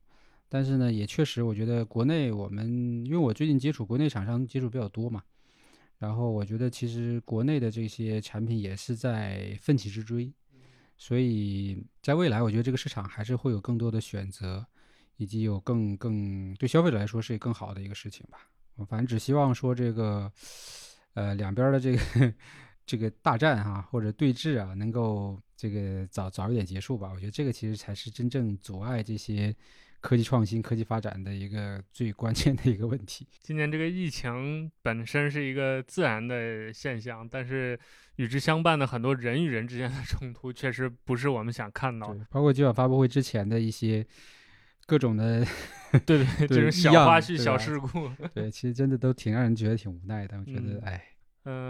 [0.49, 5.22] 但是呢，也确实，我觉得国内我们，因为我最近接触国内厂商接触比较多嘛，
[5.99, 10.32] 然后我觉得其实国内的这些产品也是在奋起直追，
[10.97, 14.64] 所以在未来，我觉得这个市场还是会有更多的选择，
[15.16, 18.39] 以及有更更对消费者来说是更好的一个事情吧。
[18.76, 20.30] 我反正只希望说这个，
[21.14, 22.35] 呃，两边儿的这个
[22.87, 27.11] 这个大战啊、或者对峙啊，能够这个早早一点结束吧。
[27.14, 29.55] 我觉得这个其实才是真正阻碍这些
[30.01, 33.26] 科技创新、科技发展的一个最关键的一个问题。
[33.41, 37.78] 今年这个疫情本身是一个自然的现象，但是
[38.16, 44.07] 与之相伴的很多人与人之间的冲突，确实不是我们想看到的。，包括今晚发布会之前的一些
[44.87, 45.43] 各种的，
[46.05, 48.11] 对对，这种小花絮、小事故。
[48.35, 50.39] 对， 其实真的都挺让人觉得挺无奈的。
[50.39, 51.14] 我觉得嗯，哎，嗯，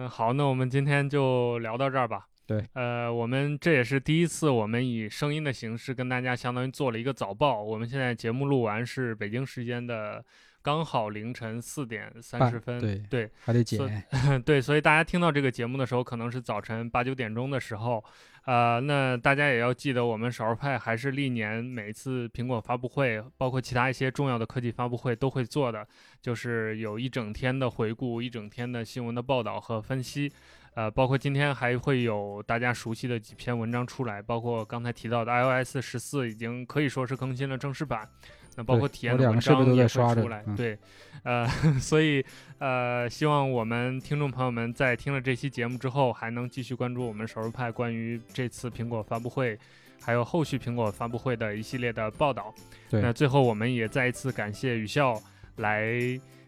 [0.09, 2.27] 好，那我们今天就聊到这儿吧。
[2.47, 7.63] 对，呃，我们这也是第一次，我们以声音的形式跟大家相当于做了一个早报。
[7.63, 10.23] 我们现在节目录完是北京时间的
[10.65, 12.81] 刚好凌晨四点三十分。
[12.81, 18.03] 对对还得所剪， 对，所以大家听到这个节目的时候，可能是早晨八九点钟的时候。
[18.47, 25.87] 呃，那大家也要记得，我们少儿派还是历年每一次苹果发布会，包括其他一些重要的科技发布会都会做的，
[26.21, 30.31] 就是有一整天的回顾，一整天的新闻的报道和分析。
[30.75, 38.07] 呃，包括今天还会有大家熟悉的几篇文章出来，包括刚才提到的 iOS 十四已经可以说是更新了正式版，
[38.57, 40.43] 那包括体验的文章也会出来。
[40.47, 40.79] 嗯对，
[41.23, 41.47] 呃，
[41.81, 42.25] 所以
[42.59, 49.59] 呃，希望我们听众朋友们在听了这期节目之后，还能继续关注我们少数派关于这次苹果发布会，
[50.01, 52.55] 还有后续苹果发布会的一系列的报道。
[52.91, 55.21] 对那最后我们也再一次感谢雨笑
[55.57, 55.93] 来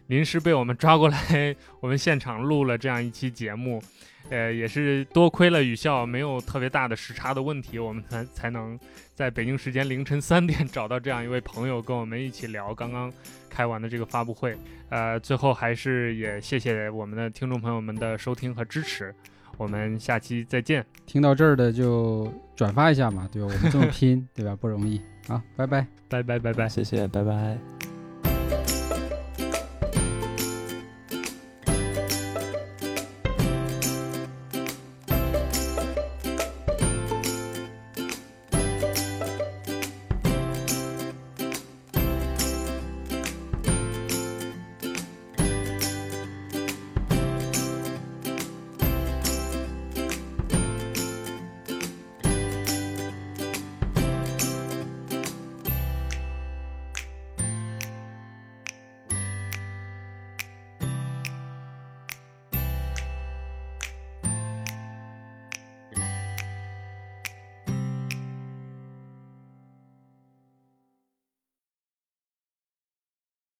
[0.07, 3.81] 临时被我们抓过来， 我们现场录了这样一期节目。
[4.29, 8.77] 呃，也是多亏了雨校没有特别大的时差的问题，我们才才能
[9.15, 13.09] 在北京时间凌晨三点找到这样一位朋友跟我们一起聊刚刚
[13.49, 14.57] 开完的这个发布会。
[14.89, 19.15] 呃，最后还是也谢谢我们的听众朋友们的收听和支持，
[19.55, 20.85] 我们下期再见。
[21.05, 23.47] 听到这儿的就转发一下嘛，对吧？
[23.47, 24.53] 我们这么拼， 对吧？
[24.59, 25.87] 不容易啊，拜拜。
[26.09, 26.67] 拜拜拜拜。
[26.67, 27.76] 谢谢，拜拜。